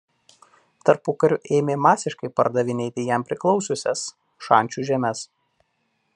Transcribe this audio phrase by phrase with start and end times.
[0.89, 4.05] Tarpukariu ėmė masiškai pardavinėti jam priklausiusias
[4.49, 5.25] Šančių žemes.